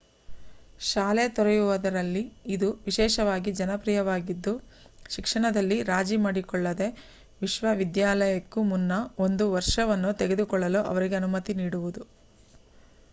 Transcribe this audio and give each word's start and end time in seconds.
ಶಾಲೆ 0.81 1.23
ತೊರೆಯುವವರಲ್ಲಿ 1.33 2.23
ಇದು 2.53 2.69
ವಿಶೇಷವಾಗಿ 2.87 3.51
ಜನಪ್ರಿಯವಾಗಿದ್ದು 3.59 4.53
ಶಿಕ್ಷಣದಲ್ಲಿ 5.09 5.77
ರಾಜಿ 5.91 6.17
ಮಾಡಿಕೊಳ್ಳದೇ 6.25 6.87
ವಿಶ್ವವಿದ್ಯಾಲಯಕ್ಕೂ 7.41 8.63
ಮುನ್ನ 8.71 8.95
ಒಂದು 9.21 9.47
ವರ್ಷವನ್ನು 9.53 10.11
ತೆಗೆದುಕೊಳ್ಳಲು 10.19 10.81
ಅವರಿಗೆ 10.91 11.17
ಅನುಮತಿ 11.21 11.55
ನೀಡುವುದು 11.61 12.03